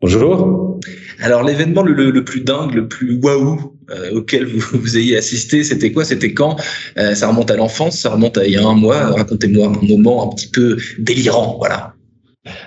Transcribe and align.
Bonjour. 0.00 0.78
Alors 1.18 1.42
l'événement 1.42 1.82
le, 1.82 2.22
plus 2.22 2.42
dingue, 2.42 2.72
le 2.72 2.86
plus 2.86 3.18
waouh 3.20 3.76
euh, 3.90 4.12
auquel 4.12 4.46
vous, 4.46 4.60
vous 4.78 4.96
ayez 4.96 5.16
assisté, 5.16 5.64
c'était 5.64 5.90
quoi? 5.90 6.04
C'était 6.04 6.32
quand 6.32 6.56
euh, 6.98 7.16
Ça 7.16 7.26
remonte 7.26 7.50
à 7.50 7.56
l'enfance, 7.56 7.98
ça 7.98 8.10
remonte 8.10 8.38
à 8.38 8.46
il 8.46 8.52
y 8.52 8.56
a 8.56 8.64
un 8.64 8.74
mois. 8.74 9.06
Racontez-moi 9.10 9.66
un 9.66 9.86
moment 9.88 10.24
un 10.24 10.34
petit 10.36 10.50
peu 10.50 10.76
délirant, 11.00 11.56
voilà. 11.58 11.94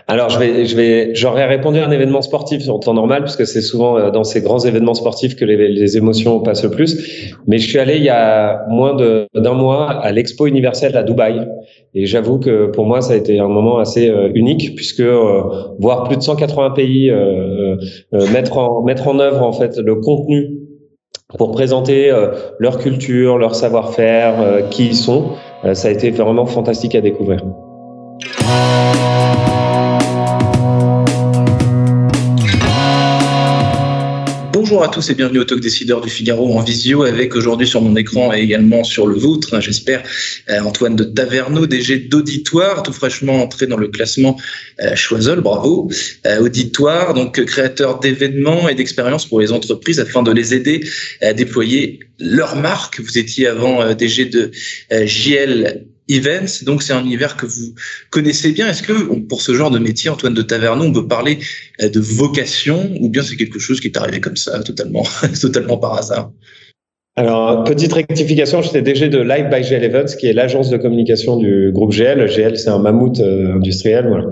Alors, 0.08 0.30
je 0.30 0.76
vais, 0.76 1.16
j'aurais 1.16 1.45
répondu 1.45 1.80
à 1.80 1.88
un 1.88 1.91
événement 1.91 2.21
sportif 2.21 2.67
en 2.70 2.80
temps 2.80 2.94
normal, 2.94 3.21
parce 3.21 3.35
que 3.35 3.45
c'est 3.45 3.62
souvent 3.62 3.98
euh, 3.98 4.12
dans 4.12 4.23
ces 4.23 4.41
grands 4.41 4.59
événements 4.59 4.94
sportifs 4.94 5.35
que 5.35 5.45
les, 5.45 5.70
les, 5.70 5.98
émotions 5.98 6.40
passent 6.40 6.63
le 6.63 6.71
plus. 6.71 7.35
Mais 7.48 7.57
je 7.57 7.67
suis 7.67 7.80
allé 7.80 7.98
il 7.98 8.04
y 8.04 8.09
a 8.09 8.66
moins 8.70 8.95
d'un 8.95 9.54
mois 9.54 9.91
à 9.91 10.12
l'Expo 10.12 10.48
universelle 10.48 10.95
à 10.95 11.04
Dubaï. 11.04 11.48
Et 11.94 12.05
j'avoue 12.05 12.40
que 12.40 12.67
pour 12.67 12.85
moi, 12.85 13.02
ça 13.02 13.13
a 13.13 13.16
été 13.17 13.40
un 13.40 13.49
moment 13.49 13.80
assez 13.80 14.09
euh, 14.09 14.30
unique, 14.34 14.76
puisque 14.76 15.02
euh, 15.02 15.41
voir 15.80 16.05
plus 16.05 16.16
de 16.16 16.21
180 16.21 16.71
pays 16.71 17.09
euh, 17.09 17.76
mettre 18.32 18.57
en 18.57 18.84
mettre 18.84 19.07
en 19.07 19.20
œuvre 19.20 19.43
en 19.43 19.52
fait 19.52 19.77
le 19.77 19.95
contenu 19.95 20.59
pour 21.38 21.52
présenter 21.52 22.12
leur 22.59 22.77
culture, 22.77 23.38
leur 23.38 23.55
savoir-faire, 23.55 24.68
qui 24.70 24.88
ils 24.88 24.95
sont, 24.95 25.29
ça 25.73 25.88
a 25.88 25.91
été 25.91 26.12
vraiment 26.12 26.45
fantastique 26.45 26.93
à 26.93 26.99
découvrir. 26.99 27.41
Bonjour 34.62 34.84
à 34.84 34.90
tous 34.90 35.09
et 35.09 35.15
bienvenue 35.15 35.40
au 35.40 35.43
Talk 35.43 35.59
Décideur 35.59 36.01
du 36.01 36.09
Figaro 36.12 36.55
en 36.55 36.62
visio 36.62 37.01
avec 37.01 37.35
aujourd'hui 37.35 37.65
sur 37.65 37.81
mon 37.81 37.95
écran 37.95 38.31
et 38.31 38.41
également 38.41 38.84
sur 38.84 39.07
le 39.07 39.15
vôtre, 39.15 39.55
hein, 39.55 39.59
j'espère, 39.59 40.04
euh, 40.51 40.59
Antoine 40.59 40.95
de 40.95 41.04
Taverneau, 41.04 41.65
DG 41.65 41.98
d'Auditoire, 41.98 42.84
tout 42.84 42.93
fraîchement 42.93 43.41
entré 43.41 43.65
dans 43.65 43.76
le 43.76 43.87
classement 43.87 44.39
euh, 44.84 44.95
Choiseul, 44.95 45.41
bravo. 45.41 45.89
Euh, 46.27 46.41
Auditoire, 46.41 47.15
donc 47.15 47.43
créateur 47.43 47.99
d'événements 47.99 48.70
et 48.70 48.76
d'expériences 48.76 49.26
pour 49.26 49.41
les 49.41 49.51
entreprises 49.51 49.99
afin 49.99 50.21
de 50.21 50.32
les 50.32 50.54
aider 50.54 50.87
à 51.21 51.34
déployer 51.34 51.99
leur 52.20 52.55
marque. 52.55 52.99
Vous 52.99 53.17
étiez 53.17 53.48
avant 53.48 53.95
DG 53.95 54.26
de 54.26 54.51
JL 54.91 55.87
Events. 56.10 56.63
Donc, 56.63 56.84
c'est 56.84 56.94
un 56.94 57.04
univers 57.04 57.38
que 57.38 57.46
vous 57.46 57.74
connaissez 58.10 58.52
bien. 58.52 58.68
Est-ce 58.68 58.84
que, 58.84 58.94
pour 59.20 59.41
ce 59.41 59.54
genre 59.54 59.71
de 59.71 59.80
métier, 59.80 60.10
Antoine 60.10 60.34
de 60.34 60.41
Taverneau, 60.41 60.85
on 60.85 60.94
peut 60.94 61.07
parler 61.07 61.40
euh, 61.82 61.90
de 61.90 61.99
vocation 61.99 62.91
ou 62.99 63.10
bien 63.10 63.24
c'est 63.24 63.38
quelque 63.38 63.60
chose 63.60 63.80
qui 63.80 63.88
est 63.88 63.98
arrivé 63.98 64.19
comme 64.22 64.38
ça, 64.38 64.62
totalement, 64.63 65.03
totalement 65.41 65.78
par 65.78 65.97
hasard? 65.97 66.31
Alors, 67.18 67.66
petite 67.66 67.91
rectification, 67.91 68.62
j'étais 68.62 68.81
DG 68.81 69.09
de 69.09 69.19
Live 69.19 69.50
by 69.50 69.62
GL 69.63 69.84
Events, 69.84 70.16
qui 70.18 70.28
est 70.28 70.34
l'agence 70.34 70.69
de 70.69 70.78
communication 70.78 71.35
du 71.35 71.69
groupe 71.74 71.91
GL. 71.91 72.25
GL, 72.25 72.57
c'est 72.57 72.69
un 72.69 72.79
mammouth 72.79 73.19
euh, 73.19 73.56
industriel, 73.56 74.07
voilà. 74.07 74.28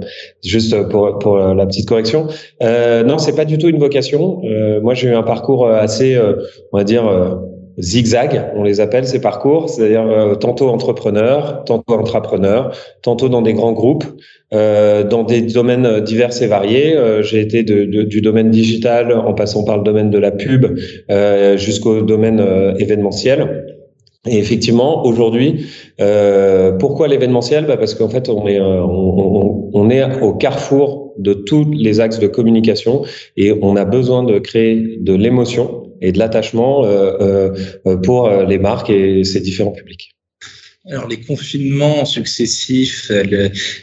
Juste 0.46 0.88
pour, 0.88 1.20
pour 1.20 1.38
la 1.38 1.66
petite 1.66 1.90
correction. 1.90 2.28
Euh, 2.64 3.04
non, 3.04 3.18
c'est 3.18 3.36
pas 3.36 3.44
du 3.44 3.58
tout 3.58 3.68
une 3.68 3.80
vocation. 3.80 4.42
Euh, 4.46 4.80
moi, 4.80 4.94
j'ai 4.94 5.10
eu 5.10 5.14
un 5.14 5.24
parcours 5.24 5.68
assez, 5.70 6.18
on 6.72 6.78
va 6.78 6.86
dire, 6.86 7.04
zigzag, 7.80 8.52
on 8.56 8.64
les 8.64 8.82
appelle 8.82 9.08
ces 9.08 9.22
parcours, 9.22 9.70
c'est-à-dire 9.70 10.06
euh, 10.06 10.36
tantôt 10.36 10.70
entrepreneur, 10.70 11.64
tantôt 11.66 11.94
entrepreneur, 11.94 12.76
tantôt 13.02 13.30
dans 13.30 13.42
des 13.42 13.54
grands 13.54 13.72
groupes, 13.72 14.04
euh, 14.54 15.04
dans 15.04 15.24
des 15.24 15.42
domaines 15.42 16.02
divers 16.02 16.42
et 16.42 16.48
variés. 16.48 16.96
Euh, 16.96 17.24
j'ai 17.24 17.40
été 17.40 17.64
de, 17.64 17.86
du 18.04 18.22
domaine 18.22 18.50
digital 18.50 19.14
en 19.14 19.34
passant 19.34 19.64
par 19.64 19.78
le 19.78 19.84
domaine 19.84 20.10
de 20.10 20.18
la 20.18 20.32
pub 20.32 20.78
jusqu'au 21.56 22.02
domaine 22.02 22.44
événementiel. 22.78 23.66
Et 24.28 24.38
effectivement, 24.38 25.06
aujourd'hui, 25.06 25.66
pourquoi 26.80 27.08
l'événementiel? 27.08 27.66
Bah 27.66 27.78
Parce 27.78 27.96
qu'en 27.96 28.10
fait, 28.10 28.28
on 28.30 28.48
est, 28.48 28.60
on, 28.60 29.70
on 29.74 29.90
est 29.90 30.22
au 30.22 30.34
carrefour 30.34 31.14
de 31.18 31.34
tous 31.34 31.72
les 31.72 32.00
axes 32.00 32.20
de 32.20 32.28
communication 32.28 33.04
et 33.38 33.54
on 33.62 33.76
a 33.76 33.86
besoin 33.86 34.24
de 34.24 34.40
créer 34.40 34.98
de 35.00 35.14
l'émotion 35.14 35.89
et 36.02 36.12
de 36.12 36.20
l'attachement 36.20 36.86
euh, 36.86 37.54
euh, 37.86 37.98
pour 37.98 38.28
euh, 38.28 38.46
les 38.46 38.58
marques 38.58 38.90
et 38.90 39.24
ces 39.24 39.42
différents 39.42 39.72
publics. 39.72 40.16
Alors 40.90 41.08
les 41.08 41.20
confinements 41.22 42.06
successifs, 42.06 43.12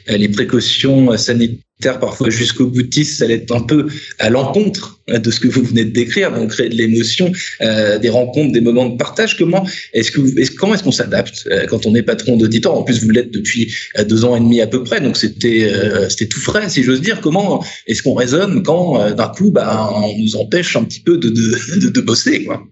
les 0.09 0.29
précautions 0.29 1.17
sanitaires 1.17 1.66
parfois 1.83 2.31
jusqu'au 2.31 2.67
boutiste, 2.67 3.19
ça 3.19 3.27
être 3.27 3.55
un 3.55 3.61
peu 3.61 3.87
à 4.19 4.31
l'encontre 4.31 4.99
de 5.09 5.31
ce 5.31 5.39
que 5.41 5.49
vous 5.49 5.63
venez 5.63 5.85
de 5.85 5.91
décrire, 5.91 6.33
donc 6.33 6.51
créer 6.51 6.69
de 6.69 6.75
l'émotion, 6.75 7.31
euh, 7.61 7.99
des 7.99 8.09
rencontres, 8.09 8.53
des 8.53 8.61
moments 8.61 8.89
de 8.89 8.97
partage. 8.97 9.37
Comment 9.37 9.65
est-ce 9.93 10.11
que 10.11 10.21
comment 10.57 10.75
est-ce 10.75 10.83
qu'on 10.83 10.91
s'adapte 10.93 11.47
euh, 11.51 11.67
quand 11.67 11.87
on 11.87 11.95
est 11.95 12.03
patron 12.03 12.37
d'auditeur? 12.37 12.75
En 12.75 12.83
plus, 12.83 13.05
vous 13.05 13.11
l'êtes 13.11 13.31
depuis 13.31 13.73
euh, 13.99 14.05
deux 14.05 14.25
ans 14.25 14.37
et 14.37 14.41
demi 14.41 14.61
à 14.61 14.67
peu 14.67 14.83
près, 14.83 15.01
donc 15.01 15.17
c'était 15.17 15.71
c'était 16.09 16.27
tout 16.27 16.41
frais, 16.41 16.69
si 16.69 16.83
j'ose 16.83 17.01
dire. 17.01 17.21
Comment 17.21 17.65
est-ce 17.87 18.03
qu'on 18.03 18.15
raisonne 18.15 18.63
quand 18.63 19.15
d'un 19.15 19.29
coup, 19.29 19.51
bah, 19.51 19.91
on 19.93 20.19
nous 20.19 20.37
empêche 20.37 20.77
un 20.77 20.85
petit 20.85 21.01
peu 21.01 21.19
de 21.19 21.29
de, 21.29 21.79
de, 21.81 21.89
de 21.89 22.01
bosser, 22.01 22.45
quoi? 22.45 22.63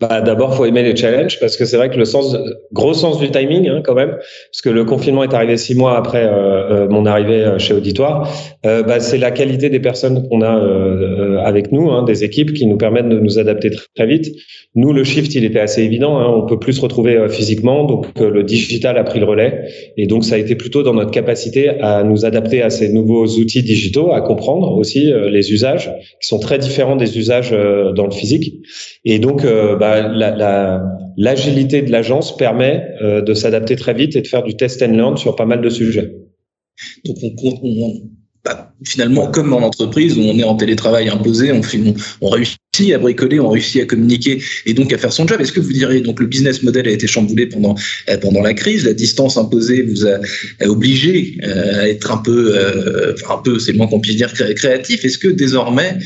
Bah, 0.00 0.20
D'abord, 0.20 0.54
faut 0.54 0.64
aimer 0.64 0.82
les 0.82 0.96
challenges 0.96 1.38
parce 1.40 1.56
que 1.56 1.64
c'est 1.64 1.76
vrai 1.76 1.90
que 1.90 1.96
le 1.96 2.04
sens, 2.04 2.36
gros 2.72 2.94
sens 2.94 3.18
du 3.18 3.30
timing 3.30 3.68
hein, 3.68 3.82
quand 3.84 3.94
même, 3.94 4.10
parce 4.10 4.62
que 4.62 4.70
le 4.70 4.84
confinement 4.84 5.24
est 5.24 5.34
arrivé 5.34 5.56
six 5.56 5.74
mois 5.74 5.96
après 5.96 6.24
euh, 6.24 6.84
euh 6.84 6.88
mon 6.88 7.06
arrivée 7.06 7.44
euh, 7.44 7.58
chez 7.58 7.74
Auditoire. 7.74 8.32
Euh, 8.64 8.82
bah, 8.82 9.00
c'est 9.00 9.18
la 9.18 9.30
qualité 9.30 9.68
des 9.68 9.80
personnes 9.80 10.26
qu'on 10.28 10.40
a 10.40 10.58
euh, 10.58 11.38
avec 11.38 11.72
nous, 11.72 11.90
hein, 11.90 12.02
des 12.04 12.24
équipes 12.24 12.52
qui 12.52 12.66
nous 12.66 12.76
permettent 12.76 13.08
de 13.08 13.18
nous 13.18 13.38
adapter 13.38 13.70
très, 13.94 14.06
vite. 14.06 14.34
Nous, 14.74 14.92
le 14.92 15.04
shift, 15.04 15.34
il 15.34 15.44
était 15.44 15.60
assez 15.60 15.82
évident. 15.82 16.18
Hein, 16.18 16.26
on 16.28 16.46
peut 16.46 16.58
plus 16.58 16.74
se 16.74 16.80
retrouver 16.80 17.28
physiquement, 17.28 17.84
donc 17.84 18.06
le 18.18 18.42
digital 18.42 18.96
a 18.96 19.04
pris 19.04 19.20
le 19.20 19.26
relais, 19.26 19.64
et 19.96 20.06
donc 20.06 20.24
ça 20.24 20.36
a 20.36 20.38
été 20.38 20.54
plutôt 20.54 20.82
dans 20.82 20.94
notre 20.94 21.10
capacité 21.10 21.68
à 21.68 22.02
nous 22.02 22.24
adapter 22.24 22.62
à 22.62 22.70
ces 22.70 22.88
nouveaux 22.92 23.26
outils 23.26 23.62
digitaux, 23.62 24.12
à 24.12 24.20
comprendre 24.20 24.76
aussi 24.76 25.12
les 25.30 25.52
usages 25.52 25.90
qui 26.20 26.28
sont 26.28 26.38
très 26.38 26.58
différents 26.58 26.96
des 26.96 27.18
usages 27.18 27.50
dans 27.50 28.04
le 28.04 28.12
physique, 28.12 28.54
et 29.04 29.18
donc 29.18 29.44
bah, 29.78 29.89
l'agilité 31.16 31.82
de 31.82 31.92
l'agence 31.92 32.36
permet 32.36 32.84
euh, 33.02 33.20
de 33.20 33.34
s'adapter 33.34 33.76
très 33.76 33.94
vite 33.94 34.16
et 34.16 34.22
de 34.22 34.26
faire 34.26 34.42
du 34.42 34.56
test 34.56 34.82
and 34.82 34.92
learn 34.92 35.16
sur 35.16 35.36
pas 35.36 35.46
mal 35.46 35.60
de 35.60 35.70
sujets. 35.70 36.14
Donc 37.04 37.16
on, 37.22 38.00
bah, 38.42 38.72
finalement, 38.86 39.26
comme 39.26 39.52
en 39.52 39.58
entreprise 39.58 40.16
où 40.16 40.22
on 40.22 40.38
est 40.38 40.44
en 40.44 40.56
télétravail 40.56 41.10
imposé, 41.10 41.52
on, 41.52 42.28
réussit 42.30 42.58
à 42.94 42.98
bricoler, 42.98 43.38
on 43.38 43.50
réussit 43.50 43.82
à 43.82 43.84
communiquer 43.84 44.42
et 44.64 44.72
donc 44.72 44.94
à 44.94 44.98
faire 44.98 45.12
son 45.12 45.26
job. 45.26 45.38
Est-ce 45.42 45.52
que 45.52 45.60
vous 45.60 45.74
diriez 45.74 46.00
donc 46.00 46.20
le 46.20 46.26
business 46.26 46.62
model 46.62 46.88
a 46.88 46.90
été 46.90 47.06
chamboulé 47.06 47.46
pendant 47.46 47.74
euh, 48.08 48.16
pendant 48.16 48.40
la 48.40 48.54
crise, 48.54 48.86
la 48.86 48.94
distance 48.94 49.36
imposée 49.36 49.82
vous 49.82 50.06
a, 50.06 50.20
obligé 50.66 51.36
euh, 51.44 51.82
à 51.82 51.88
être 51.88 52.10
un 52.10 52.16
peu, 52.16 52.56
enfin 53.12 53.34
un 53.34 53.42
peu, 53.42 53.58
c'est 53.58 53.74
moins 53.74 53.88
qu'on 53.88 54.00
puisse 54.00 54.16
dire 54.16 54.32
créatif. 54.32 55.04
Est-ce 55.04 55.18
que 55.18 55.28
désormais 55.28 55.98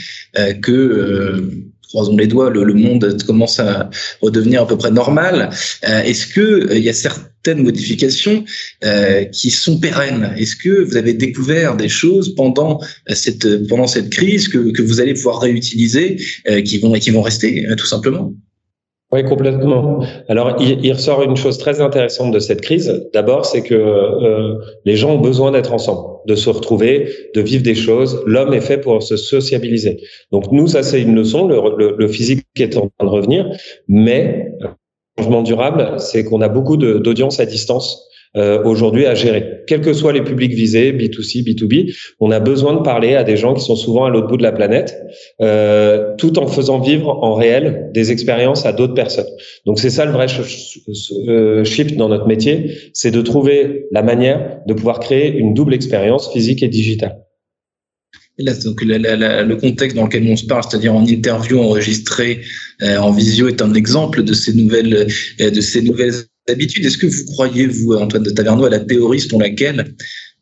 que 0.60 1.72
croisons 1.94 2.16
les 2.16 2.26
doigts, 2.26 2.50
le, 2.50 2.74
monde 2.74 3.16
commence 3.24 3.60
à 3.60 3.88
redevenir 4.20 4.62
à 4.62 4.66
peu 4.66 4.76
près 4.76 4.90
normal. 4.90 5.50
Euh, 5.88 6.02
est-ce 6.02 6.26
que 6.26 6.40
euh, 6.40 6.76
il 6.76 6.82
y 6.82 6.88
a 6.88 6.92
certaines 6.92 7.62
modifications 7.62 8.44
euh, 8.84 9.24
qui 9.26 9.50
sont 9.50 9.78
pérennes? 9.78 10.34
Est-ce 10.36 10.56
que 10.56 10.82
vous 10.82 10.96
avez 10.96 11.14
découvert 11.14 11.76
des 11.76 11.88
choses 11.88 12.34
pendant 12.34 12.80
cette 13.08 13.68
pendant 13.68 13.86
cette 13.86 14.10
crise 14.10 14.48
que, 14.48 14.72
que 14.72 14.82
vous 14.82 15.00
allez 15.00 15.14
pouvoir 15.14 15.40
réutiliser, 15.40 16.16
qui 16.64 16.78
vont 16.78 16.92
qui 16.94 17.10
vont 17.10 17.22
rester 17.22 17.64
tout 17.76 17.86
simplement? 17.86 18.32
Oui, 19.12 19.22
complètement. 19.22 20.04
Alors, 20.28 20.56
il, 20.60 20.92
ressort 20.92 21.22
une 21.22 21.36
chose 21.36 21.58
très 21.58 21.80
intéressante 21.80 22.32
de 22.32 22.40
cette 22.40 22.62
crise. 22.62 22.88
D'abord, 23.12 23.46
c'est 23.46 23.62
que 23.62 23.78
les 24.84 24.96
gens 24.96 25.12
ont 25.12 25.20
besoin 25.20 25.52
d'être 25.52 25.72
ensemble, 25.72 26.13
de 26.26 26.34
se 26.34 26.50
retrouver, 26.50 27.08
de 27.34 27.40
vivre 27.40 27.62
des 27.62 27.74
choses. 27.74 28.22
L'homme 28.26 28.54
est 28.54 28.60
fait 28.60 28.78
pour 28.78 29.02
se 29.02 29.16
sociabiliser. 29.16 30.00
Donc, 30.32 30.50
nous, 30.52 30.68
ça, 30.68 30.82
c'est 30.82 31.02
une 31.02 31.14
leçon. 31.14 31.46
Le, 31.46 31.60
le, 31.76 31.96
le, 31.96 32.08
physique 32.08 32.46
est 32.58 32.76
en 32.76 32.88
train 32.88 33.06
de 33.06 33.10
revenir, 33.10 33.50
mais 33.88 34.52
le 34.60 34.68
changement 35.18 35.42
durable, 35.42 35.94
c'est 35.98 36.24
qu'on 36.24 36.40
a 36.40 36.48
beaucoup 36.48 36.76
d'audience 36.76 37.40
à 37.40 37.46
distance 37.46 38.08
euh, 38.36 38.60
aujourd'hui 38.64 39.06
à 39.06 39.14
gérer. 39.14 39.60
Quels 39.68 39.80
que 39.80 39.92
soient 39.92 40.12
les 40.12 40.22
publics 40.22 40.52
visés, 40.52 40.92
B2C, 40.92 41.44
B2B, 41.44 41.96
on 42.18 42.32
a 42.32 42.40
besoin 42.40 42.74
de 42.74 42.80
parler 42.80 43.14
à 43.14 43.22
des 43.22 43.36
gens 43.36 43.54
qui 43.54 43.64
sont 43.64 43.76
souvent 43.76 44.06
à 44.06 44.10
l'autre 44.10 44.26
bout 44.26 44.36
de 44.36 44.42
la 44.42 44.50
planète, 44.50 45.00
euh, 45.40 46.16
tout 46.18 46.36
en 46.40 46.48
faisant 46.48 46.80
vivre 46.80 47.08
en 47.22 47.34
réel 47.34 47.90
des 47.94 48.10
expériences 48.10 48.66
à 48.66 48.72
d'autres 48.72 48.94
personnes. 48.94 49.28
Donc 49.66 49.78
c'est 49.78 49.90
ça 49.90 50.04
le 50.04 50.10
vrai 50.10 50.26
euh, 51.28 51.62
shift 51.62 51.96
dans 51.96 52.08
notre 52.08 52.26
métier, 52.26 52.76
c'est 52.92 53.12
de 53.12 53.22
trouver 53.22 53.86
la 53.92 54.02
manière 54.02 54.58
de 54.66 54.74
pouvoir 54.74 54.98
créer 54.98 55.32
une 55.32 55.54
double 55.54 55.72
expérience 55.72 56.32
physique 56.32 56.64
et 56.64 56.68
digitale. 56.68 57.20
Là, 58.36 58.52
donc, 58.64 58.82
le 58.82 59.54
contexte 59.54 59.96
dans 59.96 60.06
lequel 60.06 60.26
on 60.26 60.34
se 60.34 60.46
parle, 60.46 60.64
c'est-à-dire 60.68 60.92
en 60.92 61.06
interview 61.06 61.60
enregistrée 61.60 62.40
en 62.82 63.12
visio, 63.12 63.46
est 63.46 63.62
un 63.62 63.74
exemple 63.74 64.24
de 64.24 64.34
ces 64.34 64.54
nouvelles, 64.54 65.06
de 65.38 65.60
ces 65.60 65.82
nouvelles 65.82 66.14
habitudes. 66.50 66.84
Est-ce 66.84 66.98
que 66.98 67.06
vous 67.06 67.24
croyez, 67.26 67.66
vous, 67.66 67.94
Antoine 67.94 68.22
de 68.22 68.30
Taverneau, 68.30 68.64
à 68.64 68.70
la 68.70 68.80
théorie 68.80 69.20
selon 69.20 69.40
laquelle 69.40 69.94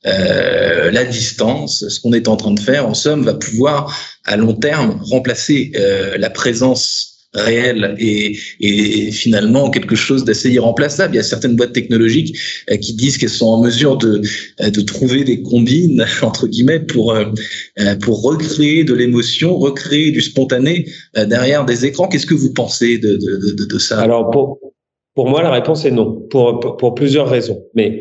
euh, 0.06 0.90
la 0.90 1.04
distance, 1.04 1.86
ce 1.88 2.00
qu'on 2.00 2.12
est 2.12 2.28
en 2.28 2.36
train 2.36 2.52
de 2.52 2.60
faire, 2.60 2.86
en 2.86 2.94
somme, 2.94 3.22
va 3.22 3.34
pouvoir 3.34 3.96
à 4.24 4.36
long 4.36 4.54
terme 4.54 4.98
remplacer 5.02 5.72
euh, 5.76 6.16
la 6.18 6.30
présence 6.30 7.08
réelle 7.34 7.94
et, 7.98 8.36
et, 8.60 9.10
finalement 9.10 9.70
quelque 9.70 9.94
chose 9.94 10.24
d'assez 10.24 10.50
irremplaçable? 10.50 11.14
Il 11.14 11.18
y 11.18 11.20
a 11.20 11.22
certaines 11.22 11.54
boîtes 11.54 11.72
technologiques 11.72 12.36
euh, 12.70 12.76
qui 12.76 12.94
disent 12.94 13.16
qu'elles 13.16 13.30
sont 13.30 13.46
en 13.46 13.62
mesure 13.62 13.96
de, 13.96 14.20
de 14.58 14.80
trouver 14.80 15.22
des 15.22 15.40
combines 15.40 16.04
entre 16.22 16.48
guillemets 16.48 16.80
pour 16.80 17.16
pour 18.00 18.22
recréer 18.22 18.84
de 18.84 18.92
l'émotion, 18.92 19.56
recréer 19.56 20.10
du 20.10 20.20
spontané 20.20 20.86
derrière 21.14 21.64
des 21.64 21.86
écrans. 21.86 22.08
Qu'est-ce 22.08 22.26
que 22.26 22.34
vous 22.34 22.52
pensez 22.52 22.98
de, 22.98 23.16
de, 23.16 23.54
de, 23.54 23.64
de 23.64 23.78
ça? 23.78 24.00
Alors 24.00 24.30
pour 24.30 24.71
pour 25.14 25.28
moi, 25.28 25.42
la 25.42 25.50
réponse 25.50 25.84
est 25.84 25.90
non, 25.90 26.26
pour, 26.30 26.76
pour, 26.78 26.94
plusieurs 26.94 27.28
raisons. 27.28 27.62
Mais 27.74 28.00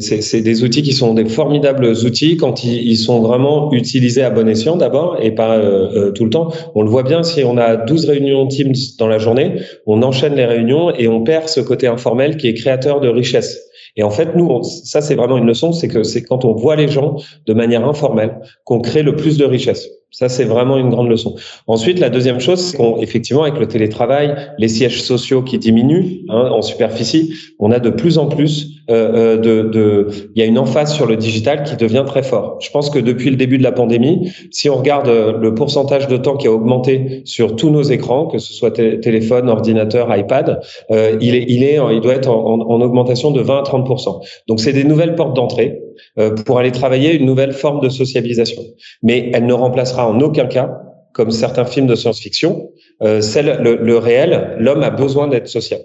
c'est 0.00 0.40
des 0.40 0.62
outils 0.62 0.82
qui 0.82 0.92
sont 0.92 1.14
des 1.14 1.24
formidables 1.24 1.86
outils 1.86 2.36
quand 2.36 2.64
ils, 2.64 2.96
sont 2.96 3.20
vraiment 3.20 3.72
utilisés 3.72 4.22
à 4.22 4.30
bon 4.30 4.48
escient 4.48 4.76
d'abord 4.76 5.18
et 5.20 5.32
pas 5.32 5.56
euh, 5.56 5.88
euh, 5.94 6.12
tout 6.12 6.24
le 6.24 6.30
temps. 6.30 6.52
On 6.74 6.82
le 6.82 6.88
voit 6.88 7.02
bien 7.02 7.22
si 7.22 7.42
on 7.44 7.56
a 7.56 7.76
12 7.76 8.06
réunions 8.06 8.46
Teams 8.46 8.74
dans 8.98 9.08
la 9.08 9.18
journée, 9.18 9.56
on 9.86 10.02
enchaîne 10.02 10.34
les 10.34 10.46
réunions 10.46 10.94
et 10.94 11.08
on 11.08 11.22
perd 11.22 11.48
ce 11.48 11.60
côté 11.60 11.86
informel 11.86 12.36
qui 12.36 12.48
est 12.48 12.54
créateur 12.54 13.00
de 13.00 13.08
richesse. 13.08 13.60
Et 13.96 14.02
en 14.02 14.10
fait, 14.10 14.34
nous, 14.34 14.62
ça 14.62 15.00
c'est 15.00 15.14
vraiment 15.14 15.38
une 15.38 15.46
leçon, 15.46 15.72
c'est 15.72 15.88
que 15.88 16.02
c'est 16.02 16.22
quand 16.22 16.44
on 16.44 16.54
voit 16.54 16.76
les 16.76 16.88
gens 16.88 17.16
de 17.46 17.54
manière 17.54 17.86
informelle 17.86 18.40
qu'on 18.64 18.80
crée 18.80 19.02
le 19.02 19.16
plus 19.16 19.38
de 19.38 19.44
richesse. 19.44 19.88
Ça, 20.14 20.28
c'est 20.28 20.44
vraiment 20.44 20.78
une 20.78 20.90
grande 20.90 21.08
leçon. 21.08 21.34
Ensuite, 21.66 21.98
la 21.98 22.08
deuxième 22.08 22.38
chose, 22.38 22.60
c'est 22.60 22.76
qu'effectivement, 22.76 23.42
avec 23.42 23.58
le 23.58 23.66
télétravail, 23.66 24.36
les 24.58 24.68
sièges 24.68 25.02
sociaux 25.02 25.42
qui 25.42 25.58
diminuent 25.58 26.20
hein, 26.28 26.50
en 26.52 26.62
superficie, 26.62 27.34
on 27.58 27.72
a 27.72 27.80
de 27.80 27.90
plus 27.90 28.16
en 28.16 28.26
plus 28.26 28.73
euh, 28.90 29.14
euh, 29.14 29.36
de, 29.38 29.62
de, 29.62 30.08
il 30.34 30.38
y 30.38 30.42
a 30.42 30.44
une 30.44 30.58
emphase 30.58 30.92
sur 30.92 31.06
le 31.06 31.16
digital 31.16 31.62
qui 31.62 31.76
devient 31.76 32.04
très 32.06 32.22
fort. 32.22 32.58
Je 32.60 32.70
pense 32.70 32.90
que 32.90 32.98
depuis 32.98 33.30
le 33.30 33.36
début 33.36 33.56
de 33.56 33.62
la 33.62 33.72
pandémie, 33.72 34.30
si 34.50 34.68
on 34.68 34.76
regarde 34.76 35.08
euh, 35.08 35.38
le 35.38 35.54
pourcentage 35.54 36.06
de 36.06 36.18
temps 36.18 36.36
qui 36.36 36.48
a 36.48 36.52
augmenté 36.52 37.22
sur 37.24 37.56
tous 37.56 37.70
nos 37.70 37.82
écrans, 37.82 38.26
que 38.26 38.38
ce 38.38 38.52
soit 38.52 38.72
téléphone, 38.72 39.48
ordinateur, 39.48 40.14
iPad, 40.14 40.60
euh, 40.90 41.16
il 41.20 41.34
est, 41.34 41.46
il 41.48 41.62
est, 41.64 41.78
il 41.92 42.00
doit 42.00 42.14
être 42.14 42.28
en, 42.28 42.60
en 42.60 42.80
augmentation 42.82 43.30
de 43.30 43.40
20 43.40 43.58
à 43.58 43.62
30% 43.62 44.20
Donc, 44.48 44.60
c'est 44.60 44.74
des 44.74 44.84
nouvelles 44.84 45.14
portes 45.14 45.34
d'entrée 45.34 45.80
pour 46.44 46.58
aller 46.58 46.72
travailler 46.72 47.14
une 47.14 47.24
nouvelle 47.24 47.52
forme 47.52 47.80
de 47.80 47.88
sociabilisation. 47.88 48.62
Mais 49.02 49.30
elle 49.32 49.46
ne 49.46 49.52
remplacera 49.52 50.08
en 50.08 50.20
aucun 50.20 50.46
cas, 50.46 50.78
comme 51.12 51.30
certains 51.30 51.64
films 51.64 51.86
de 51.86 51.94
science-fiction, 51.94 52.70
celle, 53.20 53.60
le, 53.62 53.98
réel. 53.98 54.56
L'homme 54.58 54.82
a 54.82 54.90
besoin 54.90 55.28
d'être 55.28 55.48
social 55.48 55.80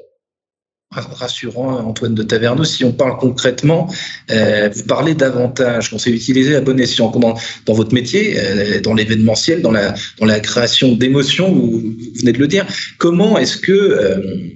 rassurant, 0.91 1.79
Antoine 1.79 2.15
de 2.15 2.23
Taverneau. 2.23 2.63
Si 2.63 2.83
on 2.83 2.91
parle 2.91 3.17
concrètement, 3.17 3.93
euh, 4.31 4.69
vous 4.73 4.83
parlez 4.83 5.13
davantage, 5.13 5.91
qu'on 5.91 5.99
sait 5.99 6.11
utiliser 6.11 6.55
à 6.55 6.61
bon 6.61 6.79
escient 6.79 7.09
dans, 7.11 7.35
dans 7.65 7.73
votre 7.73 7.93
métier, 7.93 8.37
dans 8.81 8.93
l'événementiel, 8.93 9.61
dans 9.61 9.71
la, 9.71 9.93
dans 10.19 10.25
la 10.25 10.39
création 10.39 10.93
d'émotions, 10.93 11.51
vous, 11.51 11.79
vous, 11.79 11.93
venez 12.19 12.31
de 12.31 12.39
le 12.39 12.47
dire. 12.47 12.65
Comment 12.97 13.37
est-ce 13.37 13.57
que 13.57 14.49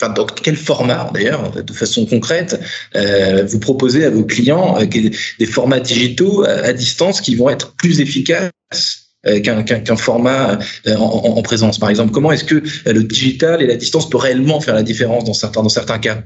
enfin 0.00 0.12
dans 0.12 0.26
quel 0.26 0.56
format 0.56 1.10
d'ailleurs, 1.12 1.50
de 1.50 1.72
façon 1.72 2.06
concrète, 2.06 2.60
euh, 2.94 3.44
vous 3.44 3.58
proposez 3.58 4.04
à 4.04 4.10
vos 4.10 4.24
clients 4.24 4.78
euh, 4.80 4.86
des 4.86 5.46
formats 5.46 5.80
digitaux 5.80 6.44
à, 6.44 6.72
distance 6.72 7.20
qui 7.20 7.34
vont 7.34 7.48
être 7.48 7.74
plus 7.76 8.00
efficaces 8.00 9.05
euh, 9.26 9.40
qu'un 9.40 9.96
format 9.96 10.58
en, 10.86 11.00
en, 11.00 11.42
présence, 11.42 11.78
par 11.78 11.90
exemple. 11.90 12.12
Comment 12.12 12.32
est-ce 12.32 12.44
que 12.44 12.62
le 12.86 13.02
digital 13.02 13.62
et 13.62 13.66
la 13.66 13.76
distance 13.76 14.08
peut 14.08 14.18
réellement 14.18 14.60
faire 14.60 14.74
la 14.74 14.82
différence 14.82 15.24
dans 15.24 15.34
certains 15.34 15.62
dans 15.62 15.68
certains 15.68 15.98
cas? 15.98 16.18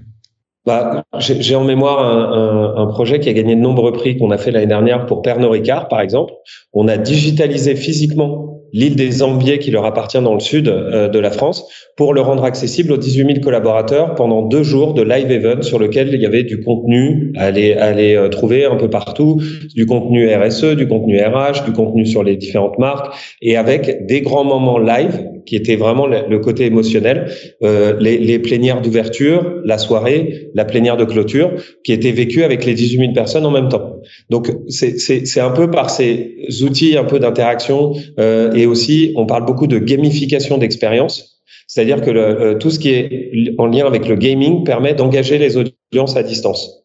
Bah, 0.67 1.05
J'ai 1.19 1.57
en 1.57 1.65
mémoire 1.65 2.01
un, 2.05 2.77
un, 2.77 2.83
un, 2.83 2.87
projet 2.89 3.19
qui 3.19 3.31
a 3.31 3.33
gagné 3.33 3.57
de 3.57 3.61
nombreux 3.61 3.93
prix 3.93 4.19
qu'on 4.19 4.31
a 4.31 4.37
fait 4.37 4.51
l'année 4.51 4.67
dernière 4.67 5.07
pour 5.07 5.23
Pernod 5.23 5.51
Ricard, 5.51 5.89
par 5.89 6.01
exemple. 6.01 6.35
On 6.75 6.87
a 6.87 6.99
digitalisé 6.99 7.75
physiquement 7.75 8.60
l'île 8.73 8.97
des 8.97 9.23
Ambiers 9.23 9.59
qui 9.59 9.71
leur 9.71 9.85
appartient 9.85 10.21
dans 10.21 10.35
le 10.35 10.41
sud 10.41 10.69
euh, 10.69 11.09
de 11.09 11.19
la 11.19 11.31
France 11.31 11.69
pour 11.97 12.15
le 12.15 12.21
rendre 12.21 12.45
accessible 12.45 12.93
aux 12.93 12.97
18 12.97 13.27
000 13.27 13.41
collaborateurs 13.41 14.15
pendant 14.15 14.43
deux 14.43 14.63
jours 14.63 14.95
de 14.95 15.03
live 15.03 15.31
event 15.31 15.63
sur 15.63 15.79
lequel 15.79 16.11
il 16.13 16.21
y 16.21 16.27
avait 16.27 16.45
du 16.45 16.61
contenu 16.61 17.33
à 17.37 17.47
aller, 17.47 17.75
à 17.75 17.87
aller 17.87 18.17
euh, 18.17 18.29
trouver 18.29 18.65
un 18.65 18.77
peu 18.77 18.89
partout, 18.89 19.41
du 19.75 19.87
contenu 19.87 20.33
RSE, 20.35 20.77
du 20.77 20.87
contenu 20.87 21.21
RH, 21.21 21.65
du 21.65 21.73
contenu 21.73 22.07
sur 22.07 22.23
les 22.23 22.37
différentes 22.37 22.79
marques 22.79 23.15
et 23.43 23.57
avec 23.57 24.07
des 24.07 24.21
grands 24.21 24.45
moments 24.45 24.79
live 24.79 25.25
qui 25.47 25.57
étaient 25.57 25.77
vraiment 25.77 26.07
le, 26.07 26.39
côté 26.39 26.67
émotionnel, 26.67 27.31
euh, 27.63 27.97
les, 27.99 28.19
les 28.19 28.39
plénières 28.39 28.81
d'ouverture, 28.81 29.61
la 29.65 29.79
soirée, 29.79 30.51
la 30.55 30.65
plénière 30.65 30.97
de 30.97 31.05
clôture 31.05 31.53
qui 31.83 31.93
étaient 31.93 32.13
vécues 32.13 32.45
avec 32.45 32.65
les 32.65 32.75
18 32.75 32.99
000 32.99 33.13
personnes 33.13 33.47
en 33.47 33.51
même 33.51 33.69
temps. 33.69 34.00
Donc 34.31 34.51
c'est 34.69 35.41
un 35.41 35.51
peu 35.51 35.71
par 35.71 35.91
ces 35.91 36.37
outils 36.63 36.97
un 36.97 37.05
peu 37.05 37.19
d'interaction 37.19 37.95
euh, 38.19 38.53
et 38.53 38.67
aussi 38.67 39.13
on 39.17 39.27
parle 39.27 39.45
beaucoup 39.45 39.67
de 39.67 39.79
gamification 39.79 40.59
d'expérience. 40.59 41.43
C'est-à-dire 41.67 42.01
que 42.01 42.11
le, 42.11 42.21
euh, 42.21 42.55
tout 42.55 42.71
ce 42.71 42.79
qui 42.79 42.91
est 42.91 43.55
en 43.59 43.67
lien 43.67 43.87
avec 43.87 44.09
le 44.09 44.17
gaming 44.17 44.65
permet 44.65 44.95
d'engager 44.95 45.39
les 45.39 45.57
audiences 45.57 46.17
à 46.17 46.23
distance. 46.23 46.85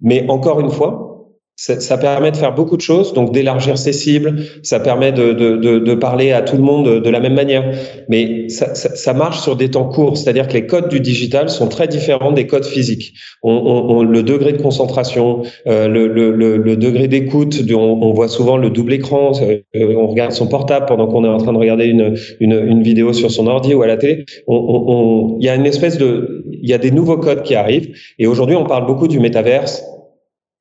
Mais 0.00 0.26
encore 0.28 0.60
une 0.60 0.70
fois, 0.70 1.15
ça, 1.56 1.96
permet 1.96 2.30
de 2.30 2.36
faire 2.36 2.54
beaucoup 2.54 2.76
de 2.76 2.82
choses, 2.82 3.14
donc 3.14 3.32
d'élargir 3.32 3.78
ses 3.78 3.94
cibles, 3.94 4.42
ça 4.62 4.78
permet 4.78 5.10
de, 5.10 5.32
de, 5.32 5.56
de, 5.56 5.78
de, 5.78 5.94
parler 5.94 6.32
à 6.32 6.42
tout 6.42 6.56
le 6.56 6.62
monde 6.62 7.00
de 7.02 7.10
la 7.10 7.18
même 7.18 7.32
manière. 7.32 7.72
Mais 8.10 8.50
ça, 8.50 8.74
ça, 8.74 8.94
ça 8.94 9.14
marche 9.14 9.40
sur 9.40 9.56
des 9.56 9.70
temps 9.70 9.88
courts, 9.88 10.18
c'est-à-dire 10.18 10.48
que 10.48 10.52
les 10.52 10.66
codes 10.66 10.90
du 10.90 11.00
digital 11.00 11.48
sont 11.48 11.68
très 11.68 11.88
différents 11.88 12.32
des 12.32 12.46
codes 12.46 12.66
physiques. 12.66 13.14
On, 13.42 13.52
on, 13.52 14.02
le 14.02 14.22
degré 14.22 14.52
de 14.52 14.60
concentration, 14.60 15.42
euh, 15.66 15.88
le, 15.88 16.06
le, 16.08 16.30
le, 16.30 16.76
degré 16.76 17.08
d'écoute, 17.08 17.62
on, 17.72 17.74
on, 18.02 18.12
voit 18.12 18.28
souvent 18.28 18.58
le 18.58 18.68
double 18.68 18.92
écran, 18.92 19.32
euh, 19.40 19.60
on 19.96 20.08
regarde 20.08 20.32
son 20.32 20.48
portable 20.48 20.84
pendant 20.84 21.06
qu'on 21.06 21.24
est 21.24 21.28
en 21.28 21.38
train 21.38 21.54
de 21.54 21.58
regarder 21.58 21.86
une, 21.86 22.16
une, 22.38 22.52
une, 22.52 22.82
vidéo 22.82 23.14
sur 23.14 23.30
son 23.30 23.46
ordi 23.46 23.72
ou 23.72 23.82
à 23.82 23.86
la 23.86 23.96
télé. 23.96 24.26
Il 24.46 25.36
y 25.44 25.48
a 25.48 25.54
une 25.54 25.66
espèce 25.66 25.96
de, 25.96 26.44
il 26.50 26.68
y 26.68 26.74
a 26.74 26.78
des 26.78 26.90
nouveaux 26.90 27.16
codes 27.16 27.42
qui 27.42 27.54
arrivent. 27.54 27.94
Et 28.18 28.26
aujourd'hui, 28.26 28.56
on 28.56 28.64
parle 28.64 28.86
beaucoup 28.86 29.08
du 29.08 29.20
métaverse 29.20 29.82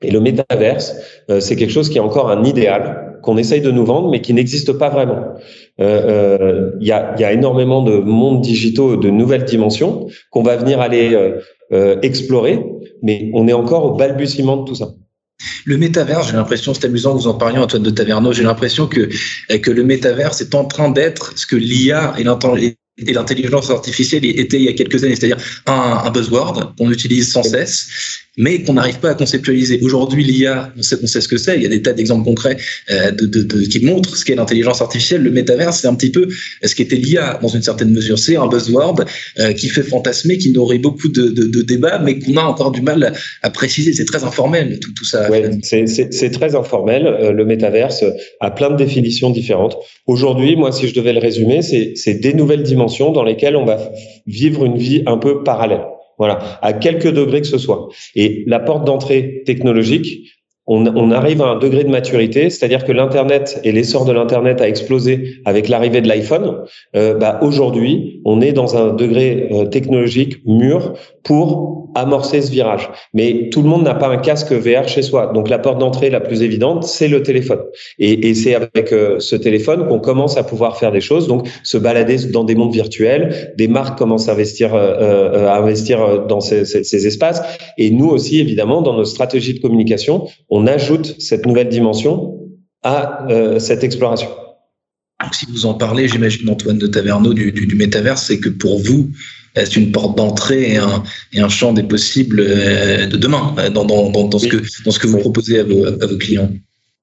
et 0.05 0.11
le 0.11 0.19
métaverse, 0.19 0.95
euh, 1.29 1.39
c'est 1.39 1.55
quelque 1.55 1.71
chose 1.71 1.89
qui 1.89 1.97
est 1.97 2.01
encore 2.01 2.29
un 2.29 2.43
idéal 2.43 3.19
qu'on 3.23 3.37
essaye 3.37 3.61
de 3.61 3.71
nous 3.71 3.85
vendre, 3.85 4.09
mais 4.09 4.21
qui 4.21 4.33
n'existe 4.33 4.73
pas 4.73 4.89
vraiment. 4.89 5.33
Il 5.79 5.85
euh, 5.85 6.37
euh, 6.39 6.71
y, 6.79 6.91
a, 6.91 7.15
y, 7.17 7.23
a, 7.23 7.33
énormément 7.33 7.81
de 7.81 7.97
mondes 7.97 8.41
digitaux, 8.41 8.97
de 8.97 9.09
nouvelles 9.09 9.45
dimensions 9.45 10.07
qu'on 10.29 10.43
va 10.43 10.55
venir 10.57 10.79
aller 10.79 11.17
explorer, 12.03 12.63
mais 13.01 13.31
on 13.33 13.47
est 13.47 13.53
encore 13.53 13.85
au 13.85 13.95
balbutiement 13.95 14.57
de 14.57 14.65
tout 14.65 14.75
ça. 14.75 14.89
Le 15.65 15.77
métaverse, 15.77 16.27
j'ai 16.29 16.37
l'impression, 16.37 16.73
c'est 16.73 16.85
amusant 16.85 17.13
que 17.13 17.21
vous 17.21 17.27
en 17.27 17.33
parliez, 17.33 17.57
Antoine 17.57 17.83
de 17.83 17.89
Taverneau, 17.89 18.31
j'ai 18.31 18.43
l'impression 18.43 18.87
que, 18.87 19.09
que 19.57 19.71
le 19.71 19.83
métaverse 19.83 20.39
est 20.41 20.53
en 20.55 20.65
train 20.65 20.89
d'être 20.89 21.37
ce 21.37 21.47
que 21.47 21.55
l'IA 21.55 22.13
et 22.17 22.23
et 22.97 23.13
l'intelligence 23.13 23.69
artificielle 23.69 24.25
était 24.25 24.57
il 24.57 24.63
y 24.63 24.69
a 24.69 24.73
quelques 24.73 25.03
années, 25.03 25.15
c'est-à-dire 25.15 25.37
un, 25.65 26.09
buzzword 26.11 26.75
qu'on 26.77 26.91
utilise 26.91 27.31
sans 27.31 27.43
cesse 27.43 27.87
mais 28.37 28.63
qu'on 28.63 28.73
n'arrive 28.73 28.99
pas 28.99 29.11
à 29.11 29.13
conceptualiser. 29.13 29.79
Aujourd'hui, 29.81 30.23
l'IA, 30.23 30.73
on 30.77 30.81
sait, 30.81 30.97
on 31.01 31.07
sait 31.07 31.21
ce 31.21 31.27
que 31.27 31.37
c'est. 31.37 31.55
Il 31.55 31.63
y 31.63 31.65
a 31.65 31.69
des 31.69 31.81
tas 31.81 31.93
d'exemples 31.93 32.25
concrets 32.25 32.57
euh, 32.89 33.11
qui 33.71 33.79
montrent 33.85 34.15
ce 34.17 34.25
qu'est 34.25 34.35
l'intelligence 34.35 34.81
artificielle. 34.81 35.23
Le 35.23 35.31
métaverse, 35.31 35.79
c'est 35.79 35.87
un 35.87 35.95
petit 35.95 36.11
peu 36.11 36.27
ce 36.63 36.75
qu'était 36.75 36.97
l'IA 36.97 37.39
dans 37.41 37.47
une 37.47 37.61
certaine 37.61 37.91
mesure. 37.91 38.19
C'est 38.19 38.35
un 38.35 38.47
buzzword 38.47 39.05
euh, 39.39 39.53
qui 39.53 39.69
fait 39.69 39.83
fantasmer, 39.83 40.37
qui 40.37 40.51
nourrit 40.51 40.79
beaucoup 40.79 41.07
de, 41.07 41.29
débats, 41.61 41.99
mais 41.99 42.19
qu'on 42.19 42.37
a 42.37 42.43
encore 42.43 42.71
du 42.71 42.81
mal 42.81 43.13
à 43.41 43.49
préciser. 43.49 43.93
C'est 43.93 44.05
très 44.05 44.23
informel, 44.23 44.79
tout, 44.79 44.91
tout 44.93 45.05
ça. 45.05 45.29
Ouais, 45.29 45.49
c'est 45.61 46.31
très 46.31 46.55
informel. 46.55 47.07
Euh, 47.07 47.31
le 47.31 47.45
métaverse 47.45 48.03
a 48.41 48.51
plein 48.51 48.69
de 48.69 48.75
définitions 48.75 49.29
différentes. 49.29 49.77
Aujourd'hui, 50.07 50.55
moi, 50.55 50.71
si 50.71 50.87
je 50.87 50.93
devais 50.93 51.13
le 51.13 51.19
résumer, 51.19 51.61
c'est 51.61 52.13
des 52.15 52.33
nouvelles 52.33 52.63
dimensions 52.63 52.84
dans 53.11 53.23
lesquelles 53.23 53.55
on 53.55 53.65
va 53.65 53.77
vivre 54.25 54.65
une 54.65 54.77
vie 54.77 55.03
un 55.05 55.17
peu 55.17 55.43
parallèle. 55.43 55.85
Voilà, 56.17 56.59
à 56.61 56.71
quelques 56.71 57.11
degrés 57.11 57.41
que 57.41 57.47
ce 57.47 57.57
soit. 57.57 57.89
Et 58.15 58.43
la 58.47 58.59
porte 58.59 58.85
d'entrée 58.85 59.43
technologique, 59.45 60.34
on, 60.67 60.85
on, 60.87 61.11
arrive 61.11 61.41
à 61.41 61.47
un 61.47 61.59
degré 61.59 61.83
de 61.83 61.89
maturité, 61.89 62.49
c'est-à-dire 62.49 62.85
que 62.85 62.91
l'Internet 62.91 63.59
et 63.63 63.71
l'essor 63.71 64.05
de 64.05 64.11
l'Internet 64.11 64.61
a 64.61 64.67
explosé 64.67 65.37
avec 65.45 65.69
l'arrivée 65.69 66.01
de 66.01 66.07
l'iPhone. 66.07 66.63
Euh, 66.95 67.13
bah, 67.13 67.39
Aujourd'hui, 67.41 68.21
on 68.25 68.41
est 68.41 68.53
dans 68.53 68.75
un 68.75 68.93
degré 68.93 69.49
euh, 69.51 69.65
technologique 69.65 70.37
mûr 70.45 70.93
pour 71.23 71.75
amorcer 71.95 72.41
ce 72.41 72.51
virage. 72.51 72.89
Mais 73.13 73.49
tout 73.49 73.61
le 73.61 73.69
monde 73.69 73.83
n'a 73.83 73.95
pas 73.95 74.07
un 74.07 74.17
casque 74.17 74.51
VR 74.51 74.87
chez 74.87 75.01
soi. 75.01 75.31
Donc 75.33 75.49
la 75.49 75.57
porte 75.57 75.79
d'entrée 75.79 76.09
la 76.09 76.19
plus 76.19 76.43
évidente, 76.43 76.83
c'est 76.83 77.07
le 77.07 77.23
téléphone. 77.23 77.61
Et, 77.99 78.29
et 78.29 78.35
c'est 78.35 78.53
avec 78.53 78.91
euh, 78.91 79.19
ce 79.19 79.35
téléphone 79.35 79.87
qu'on 79.87 79.99
commence 79.99 80.37
à 80.37 80.43
pouvoir 80.43 80.77
faire 80.77 80.91
des 80.91 81.01
choses. 81.01 81.27
Donc 81.27 81.47
se 81.63 81.77
balader 81.77 82.17
dans 82.31 82.43
des 82.43 82.55
mondes 82.55 82.73
virtuels, 82.73 83.53
des 83.57 83.67
marques 83.67 83.97
commencent 83.97 84.27
à 84.29 84.33
investir, 84.33 84.75
euh, 84.75 85.47
à 85.47 85.57
investir 85.57 86.25
dans 86.27 86.41
ces, 86.41 86.65
ces, 86.65 86.83
ces 86.83 87.07
espaces. 87.07 87.41
Et 87.77 87.89
nous 87.91 88.09
aussi, 88.09 88.39
évidemment, 88.39 88.81
dans 88.81 88.93
nos 88.93 89.05
stratégies 89.05 89.53
de 89.53 89.59
communication, 89.59 90.27
on 90.49 90.54
ajoute 90.67 91.15
cette 91.19 91.45
nouvelle 91.45 91.69
dimension 91.69 92.39
à 92.83 93.25
cette 93.59 93.83
exploration. 93.83 94.29
si 95.31 95.45
vous 95.47 95.65
en 95.65 95.73
parlez, 95.73 96.07
j'imagine 96.07 96.49
Antoine 96.49 96.77
de 96.77 96.87
Taverneau 96.87 97.33
du, 97.33 97.51
du, 97.51 97.65
du 97.65 97.75
métaverse, 97.75 98.23
c'est 98.27 98.39
que 98.39 98.49
pour 98.49 98.79
vous, 98.79 99.09
c'est 99.55 99.75
une 99.75 99.91
porte 99.91 100.15
d'entrée 100.17 100.73
et 100.73 100.77
un, 100.77 101.03
et 101.33 101.39
un, 101.39 101.49
champ 101.49 101.73
des 101.73 101.83
possibles 101.83 102.37
de 102.37 103.17
demain 103.17 103.55
dans, 103.73 103.85
dans, 103.85 104.11
dans, 104.11 104.27
dans 104.27 104.39
ce, 104.39 104.47
que, 104.47 104.57
dans 104.83 104.91
ce 104.91 104.99
que 104.99 105.07
vous 105.07 105.17
proposez 105.17 105.59
à 105.59 105.63
vos, 105.63 105.85
à 105.85 106.05
vos 106.05 106.17
clients? 106.17 106.51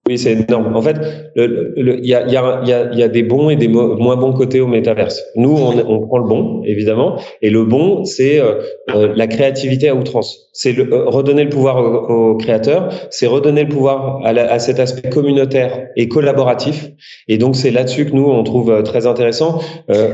Oui, 0.08 0.18
c'est 0.18 0.32
énorme. 0.32 0.74
En 0.74 0.82
fait, 0.82 0.96
il 1.36 2.00
y 2.02 2.12
a, 2.12 2.26
y, 2.26 2.36
a, 2.36 2.60
y, 2.64 2.72
a, 2.72 2.92
y 2.92 3.02
a 3.04 3.08
des 3.08 3.22
bons 3.22 3.50
et 3.50 3.56
des 3.56 3.68
moins 3.68 4.16
bons 4.16 4.32
côtés 4.32 4.60
au 4.60 4.66
métaverse. 4.66 5.22
Nous, 5.36 5.50
on, 5.50 5.78
on 5.78 6.04
prend 6.08 6.18
le 6.18 6.26
bon, 6.26 6.64
évidemment, 6.64 7.20
et 7.40 7.50
le 7.50 7.64
bon, 7.64 8.04
c'est 8.04 8.40
euh, 8.40 8.54
euh 8.96 9.12
la 9.14 9.28
créativité 9.28 9.88
à 9.88 9.94
outrance. 9.94 10.48
C'est 10.52 10.76
euh, 10.76 11.04
redonner 11.04 11.44
le 11.44 11.50
pouvoir 11.50 12.10
aux, 12.10 12.34
créateurs, 12.34 12.88
c'est 13.10 13.28
redonner 13.28 13.62
le 13.62 13.68
pouvoir 13.68 14.20
à, 14.24 14.30
à, 14.30 14.58
cet 14.58 14.80
aspect 14.80 15.08
communautaire 15.08 15.86
et 15.94 16.08
collaboratif. 16.08 16.90
Et 17.28 17.38
donc, 17.38 17.54
c'est 17.54 17.70
là-dessus 17.70 18.06
que 18.06 18.12
nous, 18.16 18.26
on 18.26 18.42
trouve 18.42 18.72
euh, 18.72 18.82
très 18.82 19.06
intéressant. 19.06 19.60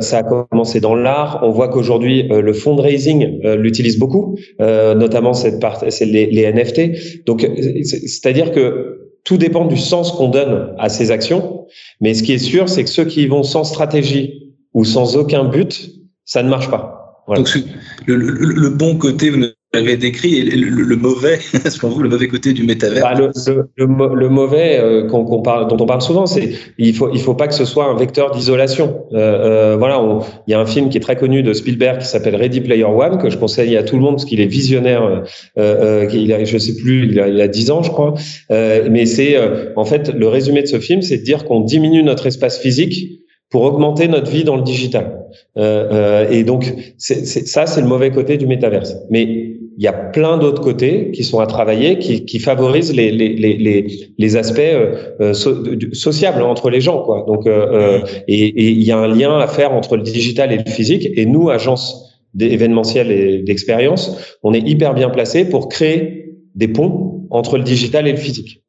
ça 0.01 0.19
a 0.19 0.23
commencé 0.23 0.81
dans 0.81 0.97
l'art. 0.97 1.41
On 1.43 1.51
voit 1.51 1.69
qu'aujourd'hui, 1.69 2.29
le 2.29 2.53
fundraising 2.53 3.41
l'utilise 3.57 3.99
beaucoup, 3.99 4.37
notamment 4.59 5.33
cette 5.33 5.61
part, 5.61 5.83
c'est 5.89 6.05
les, 6.05 6.27
les 6.27 6.53
NFT. 6.53 7.25
Donc, 7.25 7.49
c'est-à-dire 7.83 8.53
que 8.53 8.98
tout 9.25 9.37
dépend 9.37 9.67
du 9.67 9.77
sens 9.77 10.13
qu'on 10.13 10.29
donne 10.29 10.75
à 10.79 10.89
ces 10.89 11.11
actions. 11.11 11.67
Mais 12.01 12.15
ce 12.15 12.23
qui 12.23 12.33
est 12.33 12.39
sûr, 12.39 12.69
c'est 12.69 12.85
que 12.85 12.91
ceux 12.91 13.05
qui 13.05 13.27
vont 13.27 13.43
sans 13.43 13.65
stratégie 13.65 14.55
ou 14.75 14.85
sans 14.85 15.17
aucun 15.17 15.45
but, 15.45 15.91
ça 16.25 16.43
ne 16.43 16.49
marche 16.49 16.71
pas. 16.71 17.23
Voilà. 17.27 17.43
Donc 17.43 17.55
le, 18.07 18.69
bon 18.71 18.97
côté, 18.97 19.31
l'avez 19.75 19.97
décrit 19.97 20.43
le, 20.43 20.97
mauvais, 20.97 21.39
pour 21.81 21.91
vous 21.91 22.03
le 22.03 22.09
mauvais 22.09 22.29
côté 22.29 22.53
du 22.53 22.65
métavers 22.65 23.03
bah, 23.03 23.15
le, 23.77 24.29
mauvais 24.29 24.79
euh, 24.79 25.07
qu'on, 25.07 25.43
parle, 25.43 25.69
dont 25.69 25.77
on 25.79 25.87
parle 25.87 26.01
souvent, 26.01 26.27
c'est 26.27 26.53
il 26.79 26.95
faut 26.95 27.11
il 27.13 27.21
faut 27.21 27.35
pas 27.35 27.49
que 27.49 27.55
ce 27.55 27.65
soit 27.67 27.85
un 27.85 27.95
vecteur 27.95 28.31
d'isolation. 28.31 29.05
Euh, 29.13 29.75
euh, 29.75 29.77
voilà, 29.77 30.03
il 30.47 30.53
y 30.53 30.55
a 30.55 30.61
un 30.61 30.67
film 30.67 30.89
qui 30.89 30.97
est 30.97 31.03
très 31.03 31.17
connu 31.17 31.43
de 31.43 31.53
Spielberg 31.53 32.01
qui 32.01 32.07
s'appelle 32.07 32.37
Ready 32.37 32.63
Player 32.63 32.85
One 32.85 33.19
que 33.19 33.29
je 33.29 33.37
conseille 33.37 33.77
à 33.77 33.83
tout 33.83 33.97
le 33.97 34.03
monde 34.03 34.15
parce 34.15 34.25
qu'il 34.25 34.41
est 34.41 34.47
visionnaire. 34.47 35.03
Euh, 35.03 35.25
euh 35.59 36.09
il 36.11 36.33
a, 36.33 36.43
je 36.43 36.57
sais 36.57 36.75
plus, 36.75 37.11
il 37.11 37.21
a, 37.21 37.29
il 37.29 37.41
a 37.41 37.49
10 37.49 37.71
ans, 37.71 37.83
je 37.83 37.91
crois. 37.91 38.15
Euh, 38.51 38.89
mais 38.91 39.05
c'est 39.05 39.37
en 39.77 39.85
fait 39.85 40.13
le 40.15 40.29
résumé 40.29 40.63
de 40.63 40.67
ce 40.67 40.81
film, 40.81 41.03
c'est 41.03 41.19
de 41.19 41.25
dire 41.25 41.45
qu'on 41.45 41.61
diminue 41.61 42.03
notre 42.03 42.27
espace 42.27 42.59
physique 42.59 43.21
pour 43.51 43.63
augmenter 43.63 44.09
notre 44.09 44.31
vie 44.31 44.45
dans 44.45 44.57
le 44.57 44.63
digital. 44.63 45.25
Euh, 45.57 45.89
euh, 45.93 46.31
et 46.31 46.45
donc, 46.45 46.75
c'est, 46.99 47.27
c'est, 47.27 47.47
ça, 47.47 47.67
c'est 47.67 47.81
le 47.81 47.87
mauvais 47.87 48.11
côté 48.11 48.37
du 48.37 48.47
métaverse. 48.47 48.97
Mais 49.11 49.48
il 49.79 49.85
y 49.85 49.87
a 49.87 49.93
plein 49.93 50.39
d'autres 50.39 50.61
côtés 50.61 51.13
qui 51.13 51.23
sont 51.23 51.39
à 51.39 51.47
travailler, 51.47 51.99
qui, 52.01 52.25
qui 52.25 52.41
favorisent 52.41 52.93
les, 52.93 53.13
les, 53.13 53.29
les, 53.37 53.87
les 54.19 54.37
aspects 54.37 54.59
euh, 54.59 55.33
sociables 55.93 56.43
entre 56.43 56.69
les 56.69 56.81
gens. 56.81 57.05
Quoi. 57.05 57.25
Donc, 57.29 57.47
euh, 57.47 58.01
et 58.27 58.73
il 58.73 58.83
y 58.83 58.91
a 58.91 58.99
un 58.99 59.07
lien 59.07 59.39
à 59.39 59.47
faire 59.47 59.73
entre 59.73 59.97
le 59.97 60.03
digital 60.03 60.53
et 60.53 60.57
le 60.57 60.69
physique. 60.69 61.09
Et 61.15 61.27
nous, 61.27 61.49
agence 61.49 62.21
d'événementiel 62.35 63.13
et 63.13 63.39
d'expérience, 63.39 64.37
on 64.43 64.53
est 64.53 64.69
hyper 64.69 64.95
bien 64.95 65.11
placé 65.11 65.49
pour 65.49 65.69
créer 65.69 66.35
des 66.57 66.67
ponts 66.67 67.29
entre 67.31 67.57
le 67.57 67.63
digital 67.63 68.09
et 68.09 68.13
le 68.13 68.19
physique. 68.19 68.65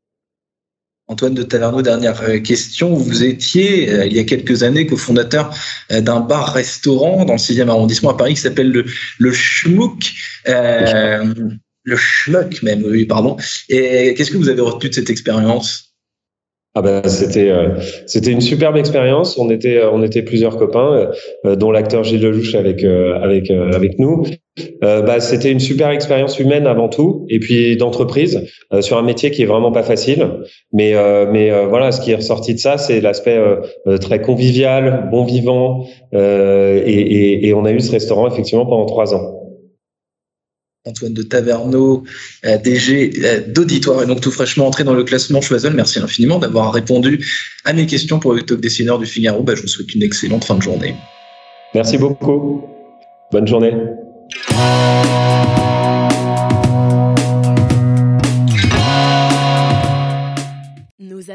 Antoine 1.09 1.33
de 1.33 1.41
Taverneau, 1.41 1.81
dernière 1.81 2.21
euh, 2.21 2.37
question. 2.37 2.93
Vous 2.93 3.23
étiez, 3.23 3.89
euh, 3.89 4.05
il 4.05 4.13
y 4.13 4.19
a 4.19 4.23
quelques 4.25 4.61
années, 4.61 4.85
cofondateur 4.85 5.51
euh, 5.91 6.01
d'un 6.01 6.19
bar-restaurant 6.19 7.25
dans 7.25 7.33
le 7.33 7.39
6e 7.39 7.67
arrondissement 7.67 8.11
à 8.11 8.17
Paris 8.17 8.35
qui 8.35 8.41
s'appelle 8.41 8.71
le, 8.71 8.85
le 9.17 9.31
Schmuck. 9.33 10.13
Euh, 10.47 11.33
le 11.81 11.95
Schmuck 11.97 12.61
même, 12.61 12.83
oui, 12.85 13.05
pardon. 13.05 13.37
Et 13.69 14.13
qu'est-ce 14.13 14.29
que 14.29 14.37
vous 14.37 14.49
avez 14.49 14.61
retenu 14.61 14.89
de 14.89 14.93
cette 14.93 15.09
expérience? 15.09 15.88
Ah 16.75 16.81
ben 16.81 17.01
c'était 17.05 17.51
c'était 18.05 18.31
une 18.31 18.41
superbe 18.41 18.77
expérience. 18.77 19.37
On 19.37 19.49
était 19.49 19.81
on 19.83 20.03
était 20.03 20.21
plusieurs 20.21 20.55
copains, 20.57 21.09
dont 21.43 21.71
l'acteur 21.71 22.03
Gilles 22.03 22.21
Lelouch 22.21 22.53
avec 22.55 22.83
avec 22.83 23.49
avec 23.49 23.97
nous. 23.97 24.23
Euh, 24.83 25.01
bah, 25.01 25.19
c'était 25.19 25.51
une 25.51 25.59
super 25.59 25.89
expérience 25.89 26.39
humaine 26.39 26.67
avant 26.67 26.89
tout, 26.89 27.25
et 27.29 27.39
puis 27.39 27.77
d'entreprise 27.77 28.45
euh, 28.73 28.81
sur 28.81 28.97
un 28.97 29.01
métier 29.01 29.31
qui 29.31 29.41
est 29.41 29.45
vraiment 29.45 29.71
pas 29.71 29.83
facile. 29.83 30.27
Mais 30.73 30.95
euh, 30.95 31.25
mais 31.29 31.51
voilà, 31.65 31.91
ce 31.91 32.01
qui 32.01 32.11
est 32.11 32.15
ressorti 32.15 32.53
de 32.53 32.59
ça, 32.59 32.77
c'est 32.77 33.01
l'aspect 33.01 33.39
très 34.01 34.21
convivial, 34.21 35.09
bon 35.11 35.23
vivant, 35.23 35.85
et, 36.13 36.17
et, 36.17 37.47
et, 37.47 37.53
on 37.53 37.65
a 37.65 37.71
eu 37.71 37.79
ce 37.79 37.91
restaurant 37.91 38.27
effectivement 38.27 38.65
pendant 38.65 38.85
trois 38.85 39.13
ans. 39.13 39.38
Antoine 40.89 41.13
de 41.13 41.23
Taverneau, 41.23 42.03
DG 42.43 43.13
d'Auditoire, 43.47 44.03
et 44.03 44.05
donc 44.05 44.21
tout 44.21 44.31
fraîchement 44.31 44.67
entré 44.67 44.83
dans 44.83 44.93
le 44.93 45.03
classement 45.03 45.41
Choiseul. 45.41 45.73
Merci 45.73 45.99
infiniment 45.99 46.39
d'avoir 46.39 46.73
répondu 46.73 47.25
à 47.65 47.73
mes 47.73 47.85
questions 47.85 48.19
pour 48.19 48.33
le 48.33 48.41
talk 48.41 48.59
dessineur 48.59 48.99
du 48.99 49.05
Figaro. 49.05 49.43
Bah, 49.43 49.55
je 49.55 49.61
vous 49.61 49.67
souhaite 49.67 49.93
une 49.93 50.03
excellente 50.03 50.43
fin 50.43 50.55
de 50.55 50.61
journée. 50.61 50.95
Merci 51.73 51.97
beaucoup. 51.97 52.63
Bonne 53.31 53.47
journée. 53.47 53.73